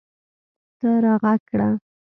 ته 0.79 0.87
راږغ 1.03 1.25
کړه! 1.49 1.69